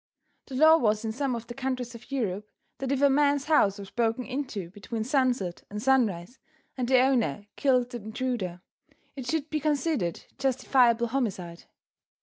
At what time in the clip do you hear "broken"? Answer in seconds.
3.91-4.25